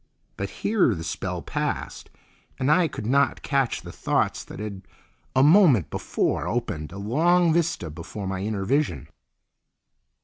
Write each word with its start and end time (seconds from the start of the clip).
But 0.35 0.49
here 0.65 0.95
the 0.95 1.03
spell 1.03 1.43
passed 1.43 2.09
and 2.57 2.71
I 2.71 2.87
could 2.87 3.05
not 3.05 3.43
catch 3.43 3.83
the 3.83 3.91
thoughts 3.91 4.43
that 4.43 4.59
had 4.59 4.81
a 5.35 5.43
moment 5.43 5.91
before 5.91 6.47
opened 6.47 6.91
a 6.91 6.97
long 6.97 7.53
vista 7.53 7.87
before 7.91 8.25
my 8.25 8.39
inner 8.39 8.65
vision. 8.65 9.09